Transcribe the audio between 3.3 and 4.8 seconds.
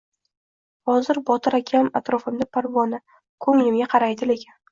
ko`nglimga qaraydi, lekin